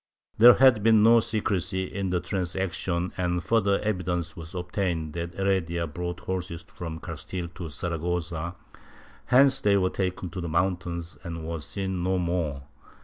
There 0.39 0.55
had 0.55 0.81
been 0.81 1.03
no 1.03 1.19
secrecy 1.19 1.83
in 1.83 2.09
the 2.09 2.19
transaction 2.19 3.13
and 3.17 3.43
further 3.43 3.79
evidence 3.81 4.35
was 4.35 4.55
obtained 4.55 5.13
that 5.13 5.35
Heredia 5.35 5.85
brought 5.85 6.21
horses 6.21 6.63
from 6.67 6.99
Castile 6.99 7.49
to 7.49 7.69
Saragossa, 7.69 8.55
whence 9.27 9.61
they 9.61 9.77
were 9.77 9.91
taken 9.91 10.31
to 10.31 10.41
the 10.41 10.49
mountains 10.49 11.19
and 11.23 11.47
were 11.47 11.61
seen 11.61 12.01
no 12.01 12.17
more. 12.17 12.63